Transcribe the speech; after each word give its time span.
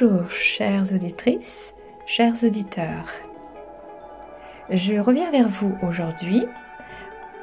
Bonjour 0.00 0.30
chères 0.30 0.94
auditrices, 0.94 1.74
chers 2.06 2.42
auditeurs. 2.42 3.08
Je 4.70 4.94
reviens 4.94 5.30
vers 5.30 5.48
vous 5.48 5.76
aujourd'hui 5.82 6.46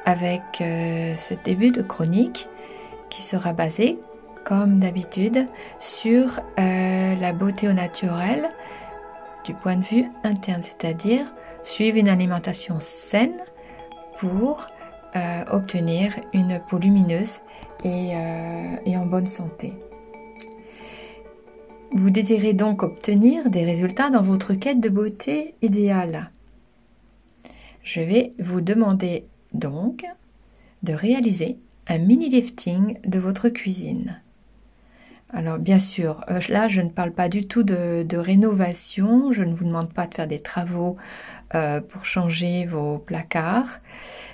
avec 0.04 0.42
euh, 0.60 1.14
ce 1.18 1.34
début 1.34 1.70
de 1.70 1.82
chronique 1.82 2.48
qui 3.10 3.22
sera 3.22 3.52
basé, 3.52 4.00
comme 4.44 4.80
d'habitude, 4.80 5.46
sur 5.78 6.40
euh, 6.58 7.14
la 7.14 7.32
beauté 7.32 7.68
au 7.68 7.72
naturel 7.72 8.48
du 9.44 9.54
point 9.54 9.76
de 9.76 9.84
vue 9.84 10.06
interne, 10.24 10.62
c'est-à-dire 10.62 11.26
suivre 11.62 11.96
une 11.96 12.08
alimentation 12.08 12.80
saine 12.80 13.36
pour 14.16 14.66
euh, 15.14 15.44
obtenir 15.52 16.12
une 16.32 16.60
peau 16.68 16.78
lumineuse 16.78 17.38
et 17.84 18.16
en 18.96 19.06
bonne 19.06 19.28
santé. 19.28 19.74
Vous 21.92 22.10
désirez 22.10 22.52
donc 22.52 22.82
obtenir 22.82 23.48
des 23.48 23.64
résultats 23.64 24.10
dans 24.10 24.22
votre 24.22 24.52
quête 24.52 24.80
de 24.80 24.90
beauté 24.90 25.54
idéale. 25.62 26.30
Je 27.82 28.02
vais 28.02 28.32
vous 28.38 28.60
demander 28.60 29.24
donc 29.54 30.04
de 30.82 30.92
réaliser 30.92 31.58
un 31.86 31.98
mini 31.98 32.28
lifting 32.28 32.98
de 33.06 33.18
votre 33.18 33.48
cuisine. 33.48 34.20
Alors 35.30 35.58
bien 35.58 35.78
sûr, 35.78 36.24
euh, 36.30 36.40
là 36.50 36.68
je 36.68 36.82
ne 36.82 36.90
parle 36.90 37.12
pas 37.12 37.30
du 37.30 37.46
tout 37.46 37.62
de, 37.62 38.16
rénovation, 38.16 39.32
je 39.32 39.42
ne 39.42 39.54
vous 39.54 39.64
demande 39.64 39.92
pas 39.92 40.06
de 40.06 40.14
faire 40.14 40.26
des 40.26 40.40
travaux 40.40 40.96
euh, 41.54 41.80
pour 41.80 42.04
changer 42.04 42.66
vos 42.66 42.98
placards, 42.98 43.80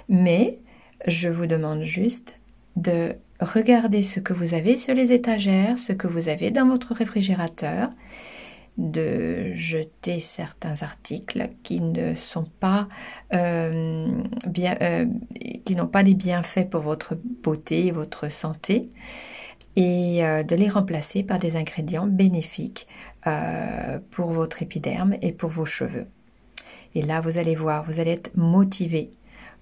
mais 0.09 0.59
je 1.07 1.29
vous 1.29 1.47
demande 1.47 1.83
juste 1.83 2.41
de 2.77 3.15
Regardez 3.41 4.03
ce 4.03 4.21
que 4.21 4.33
vous 4.33 4.55
avez 4.55 4.77
sur 4.77 4.95
les 4.95 5.13
étagères, 5.13 5.77
ce 5.77 5.93
que 5.93 6.07
vous 6.07 6.29
avez 6.29 6.51
dans 6.51 6.69
votre 6.69 6.95
réfrigérateur, 6.95 7.91
de 8.79 9.53
jeter 9.53 10.21
certains 10.21 10.83
articles 10.83 11.51
qui 11.63 11.81
ne 11.81 12.15
sont 12.15 12.49
pas 12.61 12.89
euh, 13.35 14.09
bien, 14.47 14.77
euh, 14.83 15.07
qui 15.65 15.75
n'ont 15.75 15.87
pas 15.87 16.03
des 16.03 16.15
bienfaits 16.15 16.69
pour 16.69 16.81
votre 16.81 17.17
beauté 17.43 17.87
et 17.87 17.91
votre 17.93 18.31
santé, 18.31 18.89
et 19.77 20.25
euh, 20.25 20.43
de 20.43 20.55
les 20.57 20.69
remplacer 20.69 21.23
par 21.23 21.39
des 21.39 21.57
ingrédients 21.57 22.07
bénéfiques 22.07 22.87
pour 24.11 24.33
votre 24.33 24.61
épiderme 24.61 25.15
et 25.23 25.33
pour 25.33 25.49
vos 25.49 25.65
cheveux. 25.65 26.07
Et 26.95 27.01
là, 27.01 27.23
vous 27.23 27.39
allez 27.39 27.55
voir, 27.55 27.83
vous 27.85 27.99
allez 27.99 28.11
être 28.11 28.37
motivé 28.37 29.13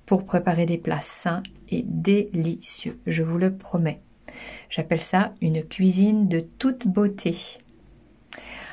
pour 0.07 0.25
préparer 0.25 0.67
des 0.67 0.79
plats 0.79 1.01
sains 1.03 1.43
et 1.69 1.85
délicieux, 1.87 3.01
je 3.07 3.23
vous 3.23 3.39
le 3.39 3.57
promets. 3.57 4.01
J'appelle 4.71 5.01
ça 5.01 5.35
une 5.41 5.63
cuisine 5.63 6.29
de 6.29 6.41
toute 6.41 6.87
beauté. 6.87 7.37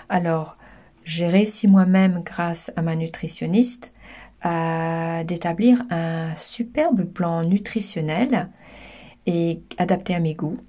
Alors, 0.07 0.57
j'ai 1.03 1.27
réussi 1.27 1.67
moi-même, 1.67 2.21
grâce 2.23 2.71
à 2.75 2.81
ma 2.81 2.95
nutritionniste, 2.95 3.91
à 4.41 5.23
d'établir 5.25 5.83
un 5.89 6.35
superbe 6.35 7.03
plan 7.03 7.43
nutritionnel 7.43 8.49
et 9.25 9.61
adapté 9.77 10.15
à 10.15 10.19
mes 10.19 10.33
goûts 10.33 10.59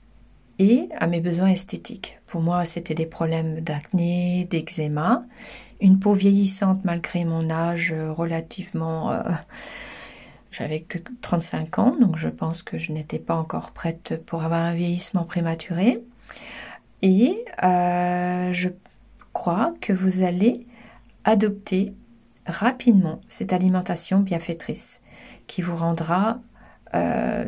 et 0.58 0.88
à 0.96 1.06
mes 1.06 1.20
besoins 1.20 1.48
esthétiques. 1.48 2.18
Pour 2.26 2.40
moi, 2.40 2.64
c'était 2.64 2.94
des 2.94 3.06
problèmes 3.06 3.60
d'acné, 3.60 4.46
d'eczéma, 4.50 5.24
une 5.80 5.98
peau 5.98 6.12
vieillissante 6.12 6.84
malgré 6.84 7.24
mon 7.24 7.48
âge 7.50 7.94
relativement 8.10 9.12
euh, 9.12 9.22
j'avais 10.50 10.80
que 10.80 10.98
35 11.20 11.78
ans, 11.78 11.96
donc 12.00 12.16
je 12.16 12.28
pense 12.28 12.62
que 12.62 12.78
je 12.78 12.92
n'étais 12.92 13.18
pas 13.18 13.34
encore 13.34 13.70
prête 13.70 14.20
pour 14.26 14.42
avoir 14.42 14.60
un 14.60 14.74
vieillissement 14.74 15.24
prématuré. 15.24 16.02
Et 17.02 17.44
euh, 17.62 18.52
je 18.52 18.68
crois 19.32 19.74
que 19.80 19.92
vous 19.92 20.22
allez 20.22 20.66
adopter 21.24 21.94
rapidement 22.46 23.20
cette 23.28 23.52
alimentation 23.52 24.20
bienfaitrice 24.20 25.00
qui 25.46 25.62
vous 25.62 25.76
rendra 25.76 26.40
euh, 26.94 27.44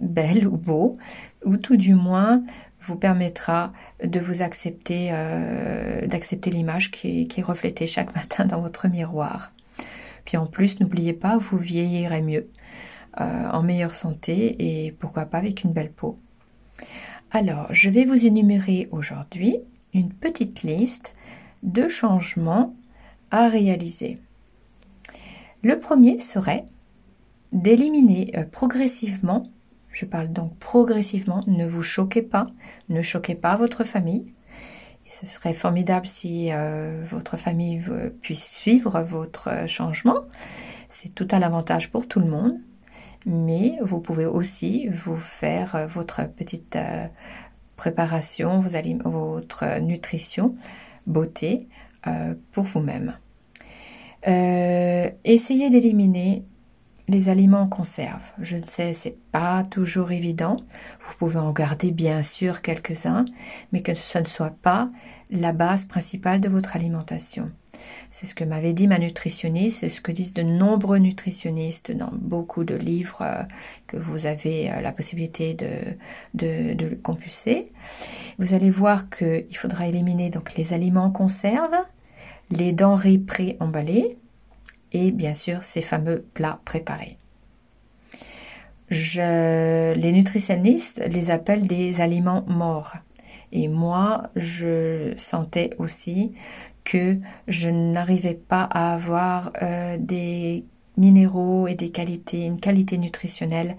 belle 0.00 0.46
ou 0.46 0.56
beau, 0.56 0.98
ou 1.44 1.56
tout 1.56 1.76
du 1.76 1.94
moins 1.94 2.42
vous 2.80 2.96
permettra 2.96 3.72
de 4.02 4.18
vous 4.18 4.42
accepter, 4.42 5.10
euh, 5.12 6.06
d'accepter 6.06 6.50
l'image 6.50 6.90
qui, 6.90 7.28
qui 7.28 7.40
est 7.40 7.44
reflétée 7.44 7.86
chaque 7.86 8.14
matin 8.16 8.44
dans 8.44 8.60
votre 8.60 8.88
miroir. 8.88 9.52
Puis 10.24 10.36
en 10.36 10.46
plus, 10.46 10.80
n'oubliez 10.80 11.12
pas, 11.12 11.38
vous 11.38 11.58
vieillirez 11.58 12.22
mieux, 12.22 12.48
euh, 13.20 13.50
en 13.50 13.62
meilleure 13.62 13.94
santé 13.94 14.56
et 14.58 14.92
pourquoi 14.92 15.26
pas 15.26 15.38
avec 15.38 15.64
une 15.64 15.72
belle 15.72 15.92
peau. 15.92 16.18
Alors, 17.30 17.66
je 17.70 17.90
vais 17.90 18.04
vous 18.04 18.26
énumérer 18.26 18.88
aujourd'hui 18.92 19.58
une 19.94 20.12
petite 20.12 20.62
liste 20.62 21.14
de 21.62 21.88
changements 21.88 22.74
à 23.30 23.48
réaliser. 23.48 24.18
Le 25.62 25.78
premier 25.78 26.18
serait 26.20 26.66
d'éliminer 27.52 28.32
euh, 28.36 28.44
progressivement, 28.44 29.44
je 29.90 30.04
parle 30.06 30.32
donc 30.32 30.56
progressivement, 30.58 31.42
ne 31.46 31.66
vous 31.66 31.82
choquez 31.82 32.22
pas, 32.22 32.46
ne 32.88 33.02
choquez 33.02 33.34
pas 33.34 33.56
votre 33.56 33.84
famille, 33.84 34.32
ce 35.10 35.26
serait 35.26 35.52
formidable 35.52 36.06
si 36.06 36.50
euh, 36.52 37.02
votre 37.04 37.36
famille 37.36 37.82
puisse 38.22 38.48
suivre 38.48 39.02
votre 39.02 39.48
euh, 39.48 39.66
changement. 39.66 40.20
C'est 40.88 41.14
tout 41.14 41.26
à 41.32 41.38
l'avantage 41.40 41.90
pour 41.90 42.06
tout 42.06 42.20
le 42.20 42.26
monde. 42.26 42.58
Mais 43.26 43.76
vous 43.82 44.00
pouvez 44.00 44.24
aussi 44.24 44.88
vous 44.88 45.16
faire 45.16 45.74
euh, 45.74 45.86
votre 45.86 46.26
petite 46.32 46.78
préparation, 47.76 48.58
votre 48.58 49.80
nutrition, 49.80 50.54
beauté 51.06 51.66
pour 52.52 52.64
vous-même. 52.64 53.16
essayez 54.22 55.70
d'éliminer 55.70 56.44
les 57.10 57.28
aliments 57.28 57.62
en 57.62 57.68
conserve. 57.68 58.22
Je 58.40 58.56
ne 58.56 58.66
sais, 58.66 58.94
c'est 58.94 59.16
pas 59.32 59.64
toujours 59.64 60.12
évident. 60.12 60.56
Vous 61.00 61.14
pouvez 61.18 61.38
en 61.38 61.52
garder 61.52 61.90
bien 61.90 62.22
sûr 62.22 62.62
quelques-uns, 62.62 63.24
mais 63.72 63.82
que 63.82 63.94
ce 63.94 64.18
ne 64.18 64.26
soit 64.26 64.54
pas 64.62 64.90
la 65.30 65.52
base 65.52 65.86
principale 65.86 66.40
de 66.40 66.48
votre 66.48 66.76
alimentation. 66.76 67.50
C'est 68.10 68.26
ce 68.26 68.34
que 68.34 68.44
m'avait 68.44 68.74
dit 68.74 68.88
ma 68.88 68.98
nutritionniste, 68.98 69.80
c'est 69.80 69.88
ce 69.88 70.00
que 70.00 70.12
disent 70.12 70.34
de 70.34 70.42
nombreux 70.42 70.98
nutritionnistes 70.98 71.92
dans 71.92 72.10
beaucoup 72.12 72.64
de 72.64 72.74
livres 72.74 73.22
euh, 73.22 73.42
que 73.86 73.96
vous 73.96 74.26
avez 74.26 74.70
euh, 74.70 74.80
la 74.80 74.92
possibilité 74.92 75.54
de, 75.54 76.74
de, 76.74 76.94
compulser. 76.96 77.72
Vous 78.38 78.54
allez 78.54 78.70
voir 78.70 79.08
qu'il 79.08 79.56
faudra 79.56 79.86
éliminer 79.86 80.30
donc 80.30 80.54
les 80.56 80.72
aliments 80.72 81.04
en 81.04 81.10
conserve, 81.10 81.74
les 82.50 82.72
denrées 82.72 83.18
pré-emballées, 83.18 84.18
et 84.92 85.10
bien 85.10 85.34
sûr 85.34 85.62
ces 85.62 85.82
fameux 85.82 86.24
plats 86.34 86.60
préparés. 86.64 87.16
Je, 88.90 89.94
les 89.94 90.12
nutritionnistes 90.12 91.02
les 91.10 91.30
appellent 91.30 91.66
des 91.66 92.00
aliments 92.00 92.44
morts. 92.48 92.96
Et 93.52 93.68
moi, 93.68 94.30
je 94.34 95.14
sentais 95.16 95.70
aussi 95.78 96.32
que 96.84 97.16
je 97.46 97.70
n'arrivais 97.70 98.34
pas 98.34 98.62
à 98.62 98.94
avoir 98.94 99.50
euh, 99.62 99.96
des 99.98 100.64
minéraux 100.96 101.68
et 101.68 101.74
des 101.74 101.90
qualités, 101.90 102.46
une 102.46 102.60
qualité 102.60 102.98
nutritionnelle 102.98 103.76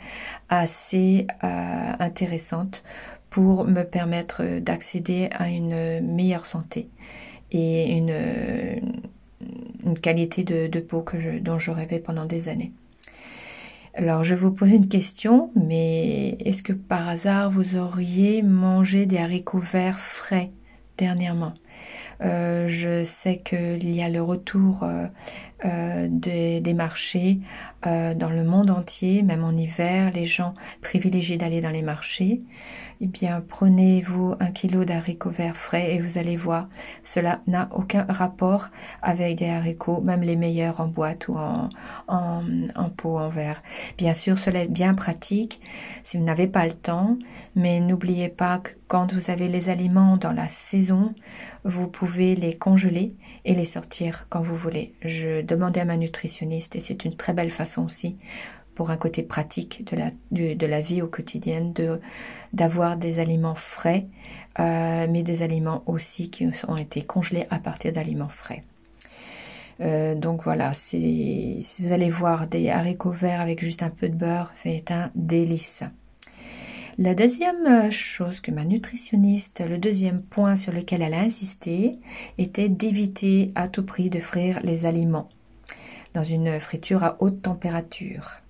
assez 0.49 1.27
euh, 1.43 1.91
intéressante 1.99 2.83
pour 3.29 3.65
me 3.65 3.83
permettre 3.83 4.59
d'accéder 4.59 5.29
à 5.31 5.49
une 5.49 6.01
meilleure 6.01 6.45
santé 6.45 6.89
et 7.51 7.97
une, 7.97 8.13
une 9.85 9.97
qualité 9.97 10.43
de, 10.43 10.79
peau 10.79 11.05
dont 11.41 11.57
je 11.57 11.71
rêvais 11.71 11.99
pendant 11.99 12.25
des 12.25 12.49
années. 12.49 12.73
Alors 13.93 14.23
je 14.23 14.35
vous 14.35 14.51
pose 14.51 14.71
une 14.71 14.87
question, 14.87 15.51
mais 15.55 16.37
est-ce 16.39 16.63
que 16.63 16.73
par 16.73 17.09
hasard 17.09 17.51
vous 17.51 17.75
auriez 17.75 18.41
mangé 18.41 19.05
des 19.05 19.17
haricots 19.17 19.59
verts 19.59 19.99
frais 19.99 20.51
dernièrement? 20.97 21.53
Euh, 22.23 22.67
je 22.67 23.03
sais 23.03 23.37
qu'il 23.39 23.89
y 23.89 24.03
a 24.03 24.09
le 24.09 24.21
retour 24.21 24.83
euh, 24.83 25.07
euh, 25.65 26.07
des, 26.09 26.73
marchés 26.73 27.39
dans 27.83 28.29
le 28.29 28.43
monde 28.43 28.69
entier, 28.69 29.23
même 29.23 29.43
en 29.43 29.51
hiver, 29.51 30.11
les 30.13 30.27
gens 30.27 30.53
privilégient 30.81 31.37
d'aller 31.37 31.61
dans 31.61 31.71
les 31.71 31.81
marchés. 31.81 32.39
Eh 33.01 33.07
bien, 33.07 33.43
prenez-vous 33.45 34.35
un 34.39 34.51
kilo 34.51 34.85
d'haricots 34.85 35.31
verts 35.31 35.57
frais 35.57 35.95
et 35.95 35.99
vous 35.99 36.19
allez 36.19 36.37
voir, 36.37 36.69
cela 37.03 37.41
n'a 37.47 37.69
aucun 37.73 38.05
rapport 38.07 38.67
avec 39.01 39.39
des 39.39 39.49
haricots, 39.49 40.01
même 40.01 40.21
les 40.21 40.35
meilleurs 40.35 40.79
en 40.79 40.87
boîte 40.87 41.27
ou 41.27 41.37
en, 41.37 41.69
pot 42.95 43.17
en 43.17 43.29
verre. 43.29 43.63
Bien 43.97 44.13
sûr, 44.13 44.37
cela 44.37 44.63
est 44.63 44.67
bien 44.67 44.93
pratique 44.93 45.59
si 46.03 46.17
vous 46.17 46.23
n'avez 46.23 46.47
pas 46.47 46.67
le 46.67 46.73
temps, 46.73 47.17
mais 47.55 47.79
n'oubliez 47.79 48.29
pas 48.29 48.59
que 48.59 48.71
quand 48.91 49.13
vous 49.13 49.31
avez 49.31 49.47
les 49.47 49.69
aliments 49.69 50.17
dans 50.17 50.33
la 50.33 50.49
saison, 50.49 51.15
vous 51.63 51.87
pouvez 51.87 52.35
les 52.35 52.57
congeler 52.57 53.15
et 53.45 53.55
les 53.55 53.63
sortir 53.63 54.25
quand 54.27 54.41
vous 54.41 54.57
voulez. 54.57 54.95
Je 55.01 55.41
demandais 55.41 55.79
à 55.79 55.85
ma 55.85 55.95
nutritionniste 55.95 56.75
et 56.75 56.81
c'est 56.81 57.05
une 57.05 57.15
très 57.15 57.31
belle 57.31 57.51
façon 57.51 57.85
aussi 57.85 58.17
pour 58.75 58.91
un 58.91 58.97
côté 58.97 59.23
pratique 59.23 59.85
de 59.85 60.65
la, 60.67 60.81
vie 60.81 61.01
au 61.01 61.07
quotidien, 61.07 61.71
d'avoir 62.51 62.97
des 62.97 63.19
aliments 63.19 63.55
frais, 63.55 64.07
euh, 64.59 65.07
mais 65.09 65.23
des 65.23 65.41
aliments 65.41 65.83
aussi 65.85 66.29
qui 66.29 66.49
ont 66.67 66.75
été 66.75 67.01
congelés 67.01 67.47
à 67.49 67.59
partir 67.59 67.93
d'aliments 67.93 68.27
frais. 68.27 68.65
Euh, 69.79 70.15
donc 70.15 70.43
voilà, 70.43 70.73
si, 70.73 71.65
vous 71.79 71.93
allez 71.93 72.09
voir 72.09 72.45
des 72.45 72.69
haricots 72.69 73.11
verts 73.11 73.39
avec 73.39 73.63
juste 73.63 73.83
un 73.83 73.89
peu 73.89 74.09
de 74.09 74.15
beurre, 74.15 74.51
c'est 74.53 74.91
un 74.91 75.11
délice. 75.15 75.81
La 76.97 77.15
deuxième 77.15 77.89
chose 77.89 78.41
que 78.41 78.51
ma 78.51 78.65
nutritionniste, 78.65 79.63
le 79.67 79.77
deuxième 79.77 80.21
point 80.21 80.55
sur 80.55 80.73
lequel 80.73 81.01
elle 81.01 81.13
a 81.13 81.21
insisté, 81.21 81.99
était 82.37 82.69
d'éviter 82.69 83.51
à 83.55 83.67
tout 83.67 83.83
prix 83.83 84.09
de 84.09 84.19
frire 84.19 84.59
les 84.63 84.85
aliments 84.85 85.29
dans 86.13 86.23
une 86.23 86.59
friture 86.59 87.03
à 87.03 87.15
haute 87.19 87.41
température. 87.41 88.41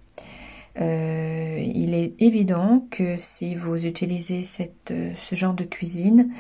Euh, 0.80 1.60
il 1.62 1.94
est 1.94 2.14
évident 2.20 2.88
que 2.90 3.16
si 3.18 3.56
vous 3.56 3.86
utilisez 3.86 4.42
cette, 4.42 4.94
ce 5.16 5.36
genre 5.36 5.54
de 5.54 5.66
cuisine 5.66 6.32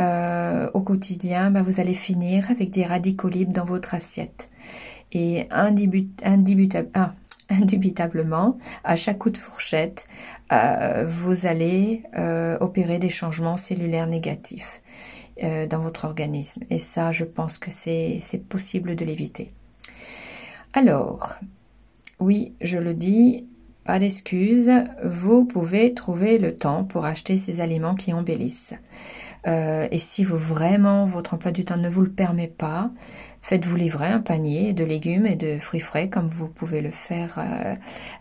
euh, 0.00 0.70
au 0.74 0.80
quotidien, 0.80 1.50
bah, 1.50 1.62
vous 1.62 1.80
allez 1.80 1.94
finir 1.94 2.50
avec 2.50 2.70
des 2.70 2.84
radicaux 2.84 3.28
libres 3.28 3.52
dans 3.52 3.66
votre 3.66 3.94
assiette. 3.94 4.48
Et 5.12 5.46
ah, 5.50 5.70
indubitablement, 7.62 8.58
à 8.84 8.96
chaque 8.96 9.18
coup 9.18 9.30
de 9.30 9.36
fourchette, 9.36 10.06
euh, 10.52 11.04
vous 11.06 11.46
allez 11.46 12.02
opérer 12.60 12.98
des 12.98 13.10
changements 13.10 13.56
cellulaires 13.56 14.06
négatifs 14.06 14.82
dans 15.42 15.80
votre 15.80 16.04
organisme. 16.04 16.62
Et 16.70 16.78
ça, 16.78 17.10
je 17.10 17.24
pense 17.24 17.58
que 17.58 17.70
c'est 17.70 18.42
possible 18.48 18.94
de 18.94 19.04
l'éviter. 19.04 19.52
Alors, 20.72 21.34
oui, 22.20 22.54
je 22.60 22.78
le 22.78 22.94
dis, 22.94 23.48
pas 23.84 23.98
d'excuses, 23.98 24.70
vous 25.04 25.44
pouvez 25.44 25.92
trouver 25.92 26.38
le 26.38 26.56
temps 26.56 26.84
pour 26.84 27.04
acheter 27.04 27.36
ces 27.36 27.60
aliments 27.60 27.94
qui 27.94 28.12
embellissent. 28.12 28.74
Euh, 29.46 29.86
et 29.90 29.98
si 29.98 30.24
vous 30.24 30.38
vraiment 30.38 31.06
votre 31.06 31.34
emploi 31.34 31.52
du 31.52 31.64
temps 31.64 31.76
ne 31.76 31.88
vous 31.88 32.02
le 32.02 32.10
permet 32.10 32.48
pas, 32.48 32.90
faites-vous 33.42 33.76
livrer 33.76 34.06
un 34.06 34.20
panier 34.20 34.72
de 34.72 34.84
légumes 34.84 35.26
et 35.26 35.36
de 35.36 35.58
fruits 35.58 35.80
frais 35.80 36.08
comme 36.08 36.28
vous 36.28 36.48
pouvez 36.48 36.80
le 36.80 36.90
faire 36.90 37.38
euh, 37.38 37.74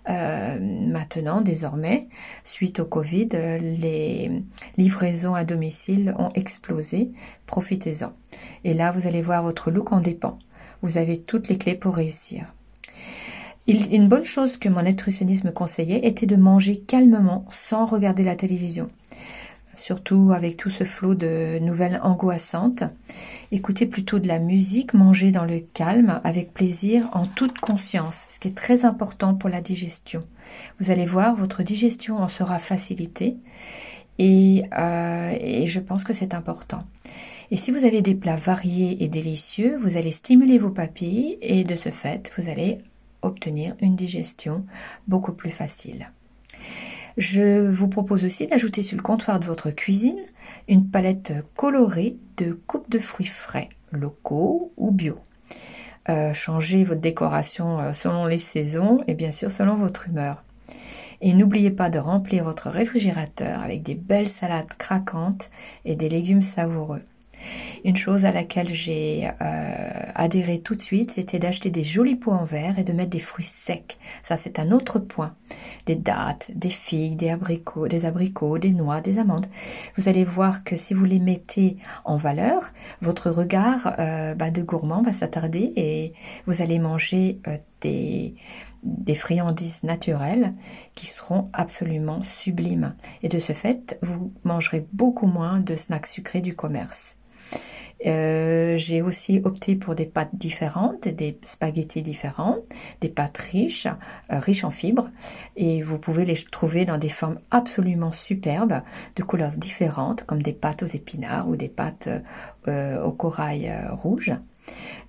euh, 0.09 0.59
maintenant 0.59 1.41
désormais. 1.41 2.09
Suite 2.43 2.79
au 2.79 2.85
Covid, 2.85 3.29
les 3.61 4.31
livraisons 4.77 5.35
à 5.35 5.43
domicile 5.43 6.13
ont 6.17 6.29
explosé. 6.35 7.11
Profitez-en. 7.45 8.13
Et 8.63 8.73
là, 8.73 8.91
vous 8.91 9.07
allez 9.07 9.21
voir 9.21 9.43
votre 9.43 9.71
look 9.71 9.91
en 9.91 10.01
dépend. 10.01 10.39
Vous 10.81 10.97
avez 10.97 11.21
toutes 11.21 11.47
les 11.47 11.57
clés 11.57 11.75
pour 11.75 11.95
réussir 11.95 12.53
une 13.67 14.09
bonne 14.09 14.25
chose 14.25 14.57
que 14.57 14.69
mon 14.69 14.81
nutritionniste 14.81 15.45
me 15.45 15.51
conseillait 15.51 16.05
était 16.05 16.25
de 16.25 16.35
manger 16.35 16.77
calmement 16.77 17.45
sans 17.49 17.85
regarder 17.85 18.23
la 18.23 18.35
télévision. 18.35 18.89
Surtout 19.75 20.31
avec 20.33 20.57
tout 20.57 20.69
ce 20.69 20.83
flot 20.83 21.15
de 21.15 21.57
nouvelles 21.59 21.99
angoissantes. 22.03 22.83
Écoutez 23.51 23.87
plutôt 23.87 24.19
de 24.19 24.27
la 24.27 24.39
musique, 24.39 24.93
mangez 24.93 25.31
dans 25.31 25.45
le 25.45 25.59
calme, 25.59 26.21
avec 26.23 26.53
plaisir, 26.53 27.09
en 27.13 27.25
toute 27.25 27.57
conscience, 27.57 28.27
ce 28.29 28.39
qui 28.39 28.49
est 28.49 28.57
très 28.57 28.85
important 28.85 29.33
pour 29.33 29.49
la 29.49 29.61
digestion. 29.61 30.21
Vous 30.79 30.91
allez 30.91 31.05
voir, 31.05 31.35
votre 31.35 31.63
digestion 31.63 32.17
en 32.17 32.27
sera 32.27 32.59
facilitée 32.59 33.37
et, 34.19 34.63
euh, 34.77 35.65
je 35.65 35.79
pense 35.79 36.03
que 36.03 36.13
c'est 36.13 36.33
important. 36.33 36.83
Et 37.51 37.57
si 37.57 37.71
vous 37.71 37.85
avez 37.85 38.01
des 38.01 38.15
plats 38.15 38.35
variés 38.35 39.03
et 39.03 39.07
délicieux, 39.07 39.75
vous 39.77 39.97
allez 39.97 40.11
stimuler 40.11 40.59
vos 40.59 40.69
papilles 40.69 41.37
et 41.41 41.63
de 41.63 41.75
ce 41.75 41.89
fait, 41.89 42.31
vous 42.37 42.49
allez 42.49 42.79
obtenir 43.21 43.75
une 43.79 43.95
digestion 43.95 44.65
beaucoup 45.07 45.33
plus 45.33 45.51
facile. 45.51 46.11
Je 47.17 47.69
vous 47.69 47.87
propose 47.87 48.25
aussi 48.25 48.47
d'ajouter 48.47 48.81
sur 48.81 48.97
le 48.97 49.03
comptoir 49.03 49.39
de 49.39 49.45
votre 49.45 49.69
cuisine 49.69 50.19
une 50.67 50.89
palette 50.89 51.33
colorée 51.55 52.17
de 52.37 52.53
coupes 52.53 52.89
de 52.89 52.99
fruits 52.99 53.25
frais, 53.25 53.69
locaux 53.91 54.71
ou 54.77 54.91
bio. 54.91 55.17
Euh, 56.09 56.33
changez 56.33 56.83
votre 56.83 57.01
décoration 57.01 57.79
euh, 57.79 57.93
selon 57.93 58.25
les 58.25 58.39
saisons 58.39 59.03
et 59.07 59.13
bien 59.13 59.31
sûr 59.31 59.51
selon 59.51 59.75
votre 59.75 60.07
humeur. 60.07 60.43
Et 61.21 61.33
n'oubliez 61.33 61.71
pas 61.71 61.89
de 61.89 61.99
remplir 61.99 62.43
votre 62.43 62.69
réfrigérateur 62.69 63.61
avec 63.61 63.83
des 63.83 63.95
belles 63.95 64.27
salades 64.27 64.73
craquantes 64.77 65.51
et 65.85 65.95
des 65.95 66.09
légumes 66.09 66.41
savoureux. 66.41 67.03
Une 67.83 67.97
chose 67.97 68.23
à 68.23 68.31
laquelle 68.31 68.73
j'ai 68.73 69.29
euh, 69.41 70.11
adhéré 70.15 70.59
tout 70.59 70.75
de 70.75 70.81
suite, 70.81 71.11
c'était 71.11 71.39
d'acheter 71.39 71.69
des 71.69 71.83
jolis 71.83 72.15
pots 72.15 72.31
en 72.31 72.45
verre 72.45 72.79
et 72.79 72.83
de 72.83 72.93
mettre 72.93 73.09
des 73.09 73.19
fruits 73.19 73.43
secs. 73.43 73.97
Ça, 74.23 74.37
c'est 74.37 74.57
un 74.57 74.71
autre 74.71 74.99
point. 74.99 75.35
Des 75.85 75.97
dattes, 75.97 76.49
des 76.55 76.69
figues, 76.69 77.17
des 77.17 77.29
abricots, 77.29 77.89
des 77.89 78.05
abricots, 78.05 78.57
des 78.57 78.71
noix, 78.71 79.01
des 79.01 79.19
amandes. 79.19 79.47
Vous 79.97 80.07
allez 80.07 80.23
voir 80.23 80.63
que 80.63 80.77
si 80.77 80.93
vous 80.93 81.03
les 81.03 81.19
mettez 81.19 81.75
en 82.05 82.15
valeur, 82.15 82.71
votre 83.01 83.29
regard 83.29 83.95
euh, 83.99 84.33
bah, 84.33 84.49
de 84.49 84.61
gourmand 84.61 85.01
va 85.01 85.11
s'attarder 85.11 85.73
et 85.75 86.13
vous 86.47 86.61
allez 86.61 86.79
manger 86.79 87.39
euh, 87.47 87.57
des, 87.81 88.35
des 88.83 89.15
friandises 89.15 89.83
naturelles 89.83 90.53
qui 90.95 91.07
seront 91.07 91.45
absolument 91.51 92.21
sublimes. 92.21 92.95
Et 93.23 93.27
de 93.27 93.39
ce 93.39 93.51
fait, 93.51 93.97
vous 94.01 94.31
mangerez 94.45 94.87
beaucoup 94.93 95.27
moins 95.27 95.59
de 95.59 95.75
snacks 95.75 96.07
sucrés 96.07 96.41
du 96.41 96.55
commerce. 96.55 97.17
Euh, 98.05 98.77
j'ai 98.77 99.01
aussi 99.01 99.39
opté 99.43 99.75
pour 99.75 99.95
des 99.95 100.05
pâtes 100.05 100.35
différentes, 100.35 101.07
des 101.07 101.37
spaghettis 101.45 102.01
différents, 102.01 102.57
des 103.01 103.09
pâtes 103.09 103.37
riches, 103.37 103.87
euh, 103.87 104.39
riches 104.39 104.63
en 104.63 104.71
fibres, 104.71 105.09
et 105.55 105.81
vous 105.81 105.97
pouvez 105.97 106.25
les 106.25 106.35
trouver 106.51 106.85
dans 106.85 106.97
des 106.97 107.09
formes 107.09 107.39
absolument 107.51 108.11
superbes, 108.11 108.81
de 109.15 109.23
couleurs 109.23 109.55
différentes, 109.57 110.25
comme 110.25 110.41
des 110.41 110.53
pâtes 110.53 110.83
aux 110.83 110.87
épinards 110.87 111.47
ou 111.47 111.55
des 111.55 111.69
pâtes 111.69 112.09
euh, 112.67 113.01
au 113.03 113.11
corail 113.11 113.71
rouge. 113.91 114.33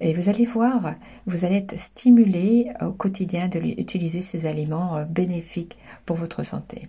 Et 0.00 0.12
vous 0.12 0.28
allez 0.28 0.46
voir, 0.46 0.94
vous 1.26 1.44
allez 1.44 1.56
être 1.56 1.78
stimulé 1.78 2.72
au 2.80 2.92
quotidien 2.92 3.46
d'utiliser 3.46 4.20
ces 4.20 4.46
aliments 4.46 5.04
bénéfiques 5.08 5.78
pour 6.06 6.16
votre 6.16 6.42
santé. 6.42 6.88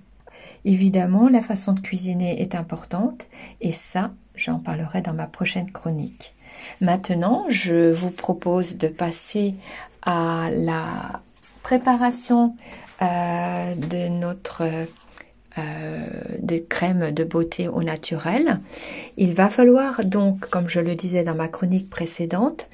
Évidemment, 0.66 1.30
la 1.30 1.42
façon 1.42 1.74
de 1.74 1.80
cuisiner 1.80 2.42
est 2.42 2.56
importante 2.56 3.28
et 3.62 3.72
ça, 3.72 4.14
J'en 4.36 4.60
parlerai 4.60 5.02
dans 5.02 5.14
ma 5.14 5.28
prochaine 5.28 5.72
chronique. 5.72 6.34
Maintenant, 6.82 7.46
je 7.50 7.92
vous 7.92 8.12
propose 8.12 8.78
de 8.78 8.88
passer 8.88 9.56
à 10.02 10.50
la 10.52 11.22
préparation 11.64 12.56
euh, 13.02 13.76
de 13.76 14.08
notre 14.10 14.64
euh, 15.58 16.08
de 16.40 16.58
crème 16.58 17.12
de 17.12 17.24
beauté 17.24 17.68
au 17.68 17.82
naturel. 17.82 18.60
Il 19.18 19.34
va 19.34 19.50
falloir 19.50 20.04
donc, 20.04 20.48
comme 20.50 20.68
je 20.68 20.80
le 20.80 20.96
disais 20.96 21.24
dans 21.24 21.36
ma 21.36 21.48
chronique 21.48 21.90
précédente, 21.90 22.68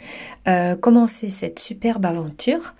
euh, 0.48 0.76
commencer 0.76 1.30
cette 1.30 1.60
superbe 1.60 2.06
aventure 2.06 2.74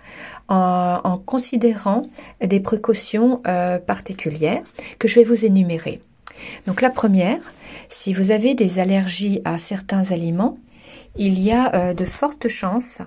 en, 0.48 1.00
en 1.04 1.18
considérant 1.18 2.06
des 2.44 2.60
précautions 2.60 3.42
particulières 3.86 4.64
que 4.98 5.06
je 5.06 5.14
vais 5.14 5.24
vous 5.24 5.44
énumérer. 5.44 6.00
Donc 6.66 6.82
la 6.82 6.90
première, 6.90 7.40
si 7.92 8.14
vous 8.14 8.30
avez 8.30 8.54
des 8.54 8.78
allergies 8.78 9.42
à 9.44 9.58
certains 9.58 10.10
aliments, 10.12 10.56
il 11.16 11.40
y 11.40 11.52
a 11.52 11.74
euh, 11.74 11.94
de 11.94 12.04
fortes 12.04 12.48
chances 12.48 13.02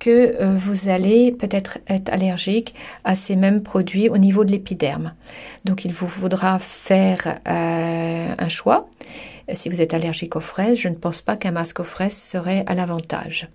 que 0.00 0.42
euh, 0.42 0.56
vous 0.56 0.88
allez 0.88 1.30
peut-être 1.30 1.78
être 1.86 2.12
allergique 2.12 2.74
à 3.04 3.14
ces 3.14 3.36
mêmes 3.36 3.62
produits 3.62 4.08
au 4.08 4.18
niveau 4.18 4.44
de 4.44 4.50
l'épiderme. 4.50 5.12
Donc 5.64 5.84
il 5.84 5.92
vous 5.92 6.08
faudra 6.08 6.58
faire 6.58 7.38
euh, 7.46 8.34
un 8.36 8.48
choix. 8.48 8.88
Si 9.52 9.68
vous 9.68 9.82
êtes 9.82 9.92
allergique 9.92 10.36
aux 10.36 10.40
fraises, 10.40 10.78
je 10.78 10.88
ne 10.88 10.94
pense 10.94 11.20
pas 11.20 11.36
qu'un 11.36 11.52
masque 11.52 11.80
aux 11.80 11.84
fraises 11.84 12.16
serait 12.16 12.64
à 12.66 12.74
l'avantage. 12.74 13.48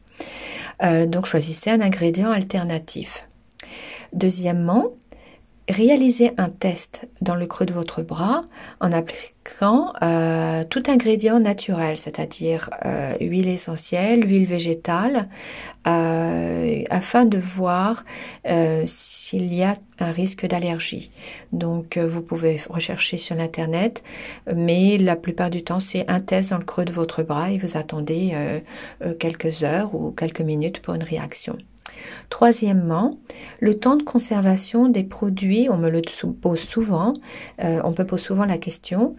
donc 1.07 1.25
choisissez 1.25 1.71
un 1.71 1.81
ingrédient 1.81 2.29
alternatif. 2.29 3.27
Deuxièmement, 4.13 4.91
réalisez 5.69 6.31
un 6.37 6.49
test 6.49 7.07
dans 7.21 7.35
le 7.35 7.45
creux 7.45 7.65
de 7.65 7.73
votre 7.73 8.01
bras 8.01 8.41
en 8.81 8.91
appliquant 8.91 9.93
euh, 10.01 10.63
tout 10.63 10.83
ingrédient 10.87 11.39
naturel, 11.39 11.97
c'est-à-dire 11.97 12.69
euh, 12.85 13.13
huile 13.21 13.47
essentielle, 13.47 14.27
huile 14.27 14.45
végétale, 14.45 15.29
euh, 15.87 16.83
afin 16.89 17.25
de 17.25 17.37
voir 17.37 18.03
s'il 18.85 19.53
y 19.53 19.63
a 19.63 19.75
un 19.99 20.11
risque 20.11 20.45
d'allergie. 20.45 21.11
Donc 21.51 21.97
vous 21.97 22.21
pouvez 22.21 22.61
rechercher 22.69 23.17
sur 23.17 23.39
Internet, 23.39 24.03
mais 24.55 24.97
la 24.97 25.15
plupart 25.15 25.49
du 25.49 25.63
temps 25.63 25.79
c'est 25.79 26.09
un 26.09 26.19
test 26.19 26.51
dans 26.51 26.57
le 26.57 26.65
creux 26.65 26.85
de 26.85 26.91
votre 26.91 27.23
bras 27.23 27.51
et 27.51 27.57
vous 27.57 27.77
attendez 27.77 28.33
quelques 29.19 29.63
heures 29.63 29.93
ou 29.93 30.11
quelques 30.11 30.41
minutes 30.41 30.81
pour 30.81 30.93
une 30.93 31.03
réaction. 31.03 31.57
Troisièmement, 32.29 33.19
le 33.59 33.77
temps 33.79 33.95
de 33.95 34.03
conservation 34.03 34.87
des 34.87 35.03
produits, 35.03 35.67
on 35.69 35.77
me 35.77 35.89
le 35.89 36.01
pose 36.41 36.59
souvent, 36.59 37.13
euh, 37.63 37.81
on 37.83 37.91
me 37.91 38.03
pose 38.03 38.21
souvent 38.21 38.45
la 38.45 38.57
question, 38.57 39.15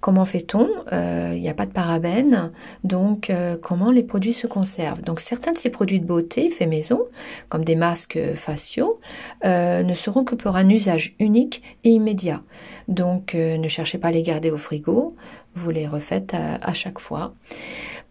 Comment 0.00 0.24
fait-on 0.24 0.68
Il 0.90 1.40
n'y 1.40 1.48
a 1.48 1.54
pas 1.54 1.64
de 1.64 1.70
parabènes, 1.70 2.50
donc 2.82 3.30
comment 3.62 3.92
les 3.92 4.02
produits 4.02 4.32
se 4.32 4.48
conservent? 4.48 5.00
Donc 5.02 5.20
certains 5.20 5.52
de 5.52 5.58
ces 5.58 5.70
produits 5.70 6.00
de 6.00 6.04
beauté 6.04 6.50
faits 6.50 6.68
maison, 6.68 7.04
comme 7.48 7.64
des 7.64 7.76
masques 7.76 8.18
faciaux, 8.34 8.98
ne 9.44 9.94
seront 9.94 10.24
que 10.24 10.34
pour 10.34 10.56
un 10.56 10.68
usage 10.68 11.14
unique 11.20 11.62
et 11.84 11.90
immédiat. 11.90 12.42
Donc 12.88 13.34
ne 13.34 13.68
cherchez 13.68 13.96
pas 13.96 14.08
à 14.08 14.10
les 14.10 14.24
garder 14.24 14.50
au 14.50 14.58
frigo, 14.58 15.14
vous 15.54 15.70
les 15.70 15.86
refaites 15.86 16.34
à 16.34 16.74
chaque 16.74 16.98
fois. 16.98 17.34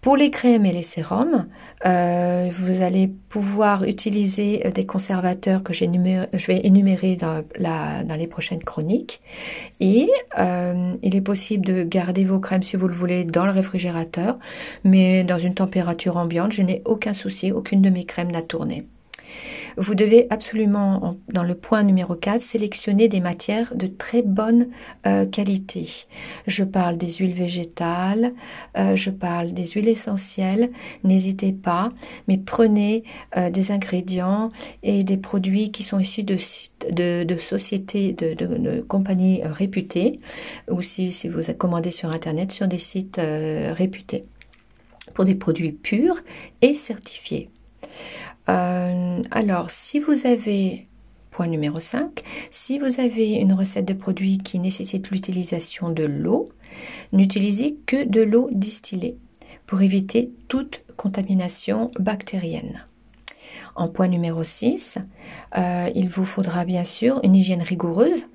Pour 0.01 0.17
les 0.17 0.31
crèmes 0.31 0.65
et 0.65 0.73
les 0.73 0.81
sérums, 0.81 1.47
euh, 1.85 2.49
vous 2.51 2.81
allez 2.81 3.07
pouvoir 3.07 3.83
utiliser 3.83 4.65
euh, 4.65 4.71
des 4.71 4.87
conservateurs 4.87 5.61
que 5.61 5.73
je 5.73 5.85
vais 6.47 6.61
énumérer 6.65 7.15
dans, 7.15 8.15
les 8.17 8.25
prochaines 8.25 8.63
chroniques. 8.63 9.21
Et 9.79 10.09
euh, 10.39 10.93
il 11.03 11.15
est 11.15 11.21
possible 11.21 11.63
de 11.63 11.83
garder 11.83 12.25
vos 12.25 12.39
crèmes 12.39 12.63
si 12.63 12.77
vous 12.77 12.87
le 12.87 12.95
voulez 12.95 13.25
dans 13.25 13.45
le 13.45 13.51
réfrigérateur, 13.51 14.39
mais 14.83 15.23
dans 15.23 15.37
une 15.37 15.53
température 15.53 16.17
ambiante, 16.17 16.53
je 16.53 16.63
n'ai 16.63 16.81
aucun 16.85 17.13
souci, 17.13 17.51
aucune 17.51 17.83
de 17.83 17.91
mes 17.91 18.03
crèmes 18.03 18.31
n'a 18.31 18.41
tourné. 18.41 18.87
Vous 19.77 19.95
devez 19.95 20.27
absolument, 20.29 21.17
dans 21.31 21.43
le 21.43 21.55
point 21.55 21.83
numéro 21.83 22.15
4, 22.15 22.41
sélectionner 22.41 23.07
des 23.07 23.19
matières 23.19 23.75
de 23.75 23.87
très 23.87 24.21
bonne 24.21 24.67
euh, 25.05 25.25
qualité. 25.25 25.87
Je 26.47 26.63
parle 26.63 26.97
des 26.97 27.11
huiles 27.11 27.33
végétales, 27.33 28.33
euh, 28.77 28.95
je 28.95 29.09
parle 29.09 29.53
des 29.53 29.65
huiles 29.67 29.87
essentielles. 29.87 30.71
N'hésitez 31.03 31.53
pas, 31.53 31.91
mais 32.27 32.37
prenez 32.37 33.03
euh, 33.37 33.49
des 33.49 33.71
ingrédients 33.71 34.51
et 34.83 35.03
des 35.03 35.17
produits 35.17 35.71
qui 35.71 35.83
sont 35.83 35.99
issus 35.99 36.23
de, 36.23 36.37
de, 37.23 37.37
sociétés, 37.37 38.13
de, 38.13 38.81
compagnies 38.81 39.41
réputées, 39.43 40.19
ou 40.69 40.81
si, 40.81 41.11
si 41.11 41.29
vous 41.29 41.41
commandez 41.57 41.91
sur 41.91 42.09
Internet, 42.09 42.51
sur 42.51 42.67
des 42.67 42.77
sites 42.77 43.19
réputés, 43.19 44.25
pour 45.13 45.25
des 45.25 45.35
produits 45.35 45.71
purs 45.71 46.19
et 46.61 46.73
certifiés. 46.73 47.49
Euh, 48.49 49.21
alors, 49.31 49.69
si 49.69 49.99
vous 49.99 50.25
avez, 50.25 50.87
point 51.29 51.47
numéro 51.47 51.79
5, 51.79 52.21
si 52.49 52.79
vous 52.79 52.99
avez 52.99 53.35
une 53.35 53.53
recette 53.53 53.87
de 53.87 53.93
produit 53.93 54.37
qui 54.37 54.59
nécessite 54.59 55.09
l'utilisation 55.11 55.89
de 55.89 56.03
l'eau, 56.03 56.45
n'utilisez 57.13 57.77
que 57.85 58.03
de 58.03 58.21
l'eau 58.21 58.49
distillée 58.51 59.17
pour 59.65 59.81
éviter 59.81 60.31
toute 60.47 60.83
contamination 60.97 61.91
bactérienne. 61.99 62.85
En 63.75 63.87
point 63.87 64.07
numéro 64.07 64.43
6, 64.43 64.97
euh, 65.57 65.89
il 65.95 66.09
vous 66.09 66.25
faudra 66.25 66.65
bien 66.65 66.83
sûr 66.83 67.19
une 67.23 67.35
hygiène 67.35 67.61
rigoureuse 67.61 68.25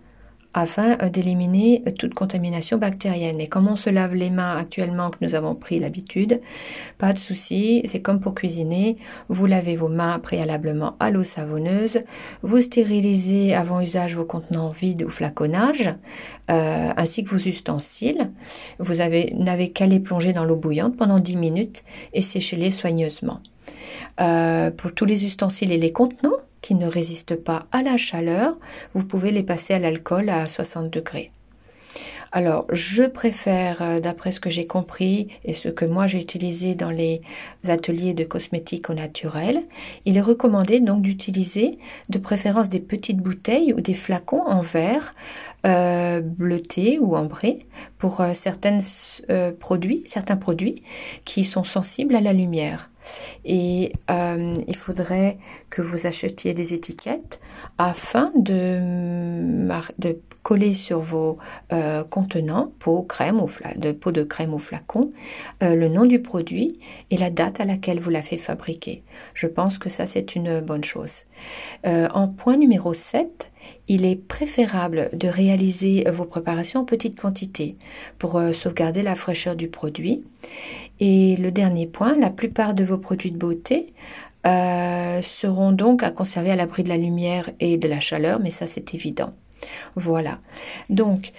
afin 0.56 0.96
euh, 1.02 1.10
d'éliminer 1.10 1.82
euh, 1.86 1.92
toute 1.92 2.14
contamination 2.14 2.78
bactérienne. 2.78 3.36
Mais 3.36 3.46
comment 3.46 3.72
on 3.72 3.76
se 3.76 3.90
lave 3.90 4.14
les 4.14 4.30
mains 4.30 4.56
actuellement 4.56 5.10
que 5.10 5.18
nous 5.20 5.36
avons 5.36 5.54
pris 5.54 5.78
l'habitude? 5.78 6.40
Pas 6.98 7.12
de 7.12 7.18
souci, 7.18 7.82
c'est 7.84 8.00
comme 8.00 8.20
pour 8.20 8.34
cuisiner. 8.34 8.96
Vous 9.28 9.46
lavez 9.46 9.76
vos 9.76 9.88
mains 9.88 10.18
préalablement 10.18 10.96
à 10.98 11.10
l'eau 11.10 11.22
savonneuse. 11.22 12.00
Vous 12.42 12.60
stérilisez 12.60 13.54
avant 13.54 13.80
usage 13.80 14.16
vos 14.16 14.24
contenants 14.24 14.70
vides 14.70 15.04
ou 15.04 15.10
flaconnage, 15.10 15.94
euh, 16.50 16.90
ainsi 16.96 17.22
que 17.22 17.30
vos 17.30 17.48
ustensiles. 17.48 18.30
Vous 18.78 18.94
n'avez 18.94 19.72
qu'à 19.72 19.86
les 19.86 20.00
plonger 20.00 20.32
dans 20.32 20.46
l'eau 20.46 20.56
bouillante 20.56 20.96
pendant 20.96 21.18
10 21.18 21.36
minutes 21.36 21.84
et 22.14 22.22
séchez-les 22.22 22.70
soigneusement. 22.70 23.40
pour 24.76 24.94
tous 24.94 25.04
les 25.04 25.26
ustensiles 25.26 25.72
et 25.72 25.76
les 25.76 25.92
contenants, 25.92 26.38
qui 26.66 26.74
ne 26.74 26.88
résistent 26.88 27.36
pas 27.36 27.68
à 27.70 27.80
la 27.80 27.96
chaleur, 27.96 28.58
vous 28.92 29.06
pouvez 29.06 29.30
les 29.30 29.44
passer 29.44 29.74
à 29.74 29.78
l'alcool 29.78 30.28
à 30.28 30.48
60 30.48 30.90
degrés. 30.90 31.30
Alors, 32.36 32.66
je 32.70 33.04
préfère, 33.04 33.80
euh, 33.80 33.98
d'après 33.98 34.30
ce 34.30 34.40
que 34.40 34.50
j'ai 34.50 34.66
compris 34.66 35.28
et 35.46 35.54
ce 35.54 35.70
que 35.70 35.86
moi 35.86 36.06
j'ai 36.06 36.20
utilisé 36.20 36.74
dans 36.74 36.90
les 36.90 37.22
ateliers 37.66 38.12
de 38.12 38.24
cosmétiques 38.24 38.90
au 38.90 38.94
naturel, 38.94 39.62
il 40.04 40.18
est 40.18 40.20
recommandé 40.20 40.80
donc 40.80 41.00
d'utiliser 41.00 41.78
de 42.10 42.18
préférence 42.18 42.68
des 42.68 42.78
petites 42.78 43.22
bouteilles 43.22 43.72
ou 43.72 43.80
des 43.80 43.94
flacons 43.94 44.42
en 44.42 44.60
verre 44.60 45.12
euh, 45.66 46.20
bleutés 46.20 46.98
ou 46.98 47.16
ambrés 47.16 47.60
pour 47.96 48.20
euh, 48.20 48.34
certains 48.34 48.80
produits, 49.58 50.04
qui 51.24 51.42
sont 51.42 51.64
sensibles 51.64 52.14
à 52.14 52.20
la 52.20 52.34
lumière. 52.34 52.90
Et 53.44 53.92
il 54.10 54.76
faudrait 54.76 55.38
que 55.70 55.80
vous 55.80 56.06
achetiez 56.06 56.54
des 56.54 56.74
étiquettes 56.74 57.40
afin 57.78 58.32
de 58.34 59.80
coller 60.46 60.74
sur 60.74 61.00
vos 61.00 61.38
euh, 61.72 62.04
contenants, 62.04 62.72
peau, 62.78 63.02
crème 63.02 63.40
ou 63.40 63.48
de 63.76 63.90
peau 63.90 64.12
de 64.12 64.22
crème 64.22 64.54
ou 64.54 64.58
flacon, 64.58 65.10
euh, 65.64 65.74
le 65.74 65.88
nom 65.88 66.04
du 66.04 66.22
produit 66.22 66.78
et 67.10 67.16
la 67.16 67.30
date 67.30 67.58
à 67.58 67.64
laquelle 67.64 67.98
vous 67.98 68.10
l'avez 68.10 68.36
fabriqué. 68.36 69.02
Je 69.34 69.48
pense 69.48 69.78
que 69.78 69.90
ça 69.90 70.06
c'est 70.06 70.36
une 70.36 70.60
bonne 70.60 70.84
chose. 70.84 71.24
en 71.84 72.28
point 72.28 72.56
numéro 72.56 72.94
7, 72.94 73.50
il 73.88 74.04
est 74.04 74.16
préférable 74.16 75.10
de 75.12 75.26
réaliser 75.26 76.04
vos 76.10 76.24
préparations 76.24 76.80
en 76.80 76.84
petite 76.84 77.20
quantité 77.20 77.76
pour 78.18 78.40
sauvegarder 78.54 79.02
la 79.02 79.16
fraîcheur 79.16 79.56
du 79.56 79.66
produit 79.66 80.22
et 81.00 81.36
le 81.36 81.50
dernier 81.50 81.86
point, 81.86 82.16
la 82.16 82.30
plupart 82.30 82.74
de 82.74 82.84
vos 82.84 82.98
produits 82.98 83.32
de 83.32 83.38
beauté 83.38 83.92
euh, 84.46 85.20
seront 85.22 85.72
donc 85.72 86.02
à 86.02 86.10
conserver 86.10 86.52
à 86.52 86.56
l'abri 86.56 86.84
de 86.84 86.88
la 86.88 86.96
lumière 86.96 87.50
et 87.58 87.76
de 87.76 87.88
la 87.88 88.00
chaleur, 88.00 88.38
mais 88.40 88.50
ça 88.50 88.66
c'est 88.66 88.94
évident. 88.94 89.32
Voilà. 89.94 90.38
Donc, 90.90 91.32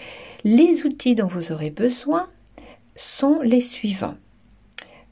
les 0.44 0.86
outils 0.86 1.16
dont 1.16 1.28
vous 1.28 1.52
aurez 1.52 1.70
besoin 1.70 2.30
sont 2.96 3.40
les 3.42 3.62
suivants. 3.62 4.16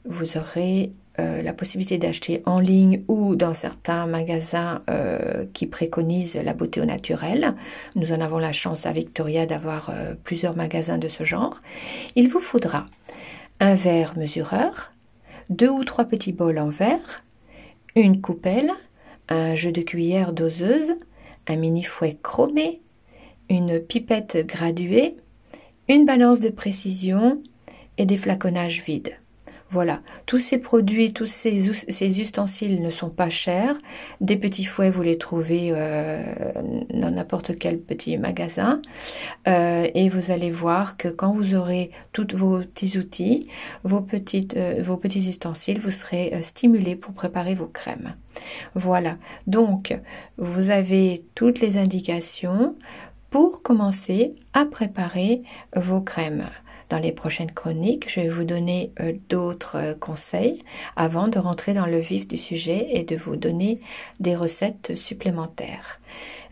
Vous 0.04 0.36
aurez 0.36 0.92
euh, 1.18 1.42
la 1.42 1.52
possibilité 1.52 1.98
d'acheter 1.98 2.42
en 2.46 2.58
ligne 2.58 3.02
ou 3.08 3.36
dans 3.36 3.54
certains 3.54 4.06
magasins 4.06 4.82
euh, 4.90 5.46
qui 5.52 5.66
préconisent 5.66 6.36
la 6.36 6.54
beauté 6.54 6.80
au 6.80 6.84
naturel. 6.84 7.54
Nous 7.94 8.12
en 8.12 8.20
avons 8.20 8.38
la 8.38 8.52
chance 8.52 8.86
à 8.86 8.92
Victoria 8.92 9.46
d'avoir 9.46 9.92
plusieurs 10.24 10.56
magasins 10.56 10.98
de 10.98 11.08
ce 11.08 11.24
genre. 11.24 11.58
Il 12.14 12.28
vous 12.28 12.40
faudra 12.40 12.86
un 13.60 13.74
verre 13.74 14.16
mesureur, 14.16 14.90
deux 15.50 15.70
ou 15.70 15.84
trois 15.84 16.04
petits 16.04 16.32
bols 16.32 16.58
en 16.58 16.68
verre, 16.68 17.24
une 17.94 18.20
coupelle, 18.20 18.70
un 19.28 19.54
jeu 19.54 19.72
de 19.72 19.80
cuillère 19.80 20.32
doseuse, 20.32 20.94
un 21.46 21.56
mini 21.56 21.82
fouet 21.82 22.18
chromé, 22.22 22.80
une 23.48 23.80
pipette 23.80 24.46
graduée, 24.46 25.16
une 25.88 26.04
balance 26.04 26.40
de 26.40 26.50
précision 26.50 27.42
et 27.98 28.06
des 28.06 28.16
flaconnages 28.16 28.82
vides. 28.82 29.16
Voilà, 29.68 30.00
tous 30.26 30.38
ces 30.38 30.58
produits, 30.58 31.12
tous 31.12 31.26
ces, 31.26 32.20
ustensiles 32.20 32.80
ne 32.80 32.90
sont 32.90 33.10
pas 33.10 33.30
chers. 33.30 33.76
Des 34.20 34.36
petits 34.36 34.64
fouets, 34.64 34.90
vous 34.90 35.02
les 35.02 35.18
trouvez 35.18 35.72
euh, 35.72 36.22
dans 36.94 37.10
n'importe 37.10 37.58
quel 37.58 37.80
petit 37.80 38.16
magasin. 38.16 38.80
Euh, 39.48 39.88
et 39.92 40.08
vous 40.08 40.30
allez 40.30 40.52
voir 40.52 40.96
que 40.96 41.08
quand 41.08 41.32
vous 41.32 41.56
aurez 41.56 41.90
tous 42.12 42.28
vos 42.36 42.60
petits 42.60 42.96
outils, 42.96 43.48
vos, 43.82 44.06
euh, 44.56 44.82
vos 44.82 44.96
petits 44.96 45.28
ustensiles, 45.28 45.80
vous 45.80 45.90
serez 45.90 46.40
stimulé 46.42 46.94
pour 46.94 47.12
préparer 47.12 47.56
vos 47.56 47.66
crèmes. 47.66 48.14
Voilà, 48.76 49.16
donc 49.48 49.98
vous 50.38 50.70
avez 50.70 51.24
toutes 51.34 51.60
les 51.60 51.76
indications 51.76 52.76
pour 53.36 53.60
commencer 53.60 54.34
à 54.54 54.64
préparer 54.64 55.42
vos 55.74 56.00
crèmes. 56.00 56.48
Dans 56.88 56.98
les 56.98 57.12
prochaines 57.12 57.50
chroniques, 57.50 58.10
je 58.10 58.22
vais 58.22 58.28
vous 58.28 58.44
donner 58.44 58.92
euh, 58.98 59.12
d'autres 59.28 59.76
euh, 59.76 59.94
conseils 59.94 60.62
avant 60.96 61.28
de 61.28 61.38
rentrer 61.38 61.74
dans 61.74 61.84
le 61.84 61.98
vif 61.98 62.26
du 62.26 62.38
sujet 62.38 62.86
et 62.92 63.02
de 63.02 63.14
vous 63.14 63.36
donner 63.36 63.78
des 64.20 64.34
recettes 64.34 64.96
supplémentaires. 64.96 66.00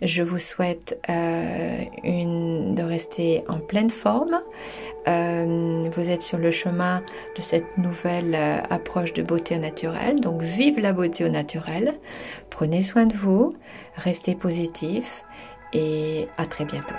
Je 0.02 0.22
vous 0.22 0.38
souhaite 0.38 1.00
euh, 1.08 1.78
de 2.04 2.82
rester 2.82 3.44
en 3.48 3.60
pleine 3.60 3.88
forme. 3.88 4.38
vous 5.06 6.10
êtes 6.10 6.20
sur 6.20 6.36
le 6.36 6.50
chemin 6.50 7.02
de 7.34 7.40
cette 7.40 7.78
nouvelle 7.78 8.36
approche 8.68 9.14
de 9.14 9.22
beauté 9.22 9.56
naturelle. 9.56 10.20
Donc 10.20 10.42
vive 10.42 10.80
la 10.80 10.92
beauté 10.92 11.24
au 11.24 11.30
naturel. 11.30 11.94
Prenez 12.50 12.82
soin 12.82 13.06
de 13.06 13.14
vous, 13.14 13.54
restez 13.96 14.34
positif 14.34 15.24
et 15.74 16.28
à 16.38 16.46
très 16.46 16.64
bientôt. 16.64 16.94